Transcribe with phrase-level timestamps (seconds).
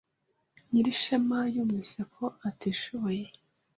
[0.69, 3.25] Nyirishema yumvise ko atishoboye.